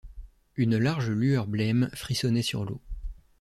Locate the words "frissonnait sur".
1.93-2.65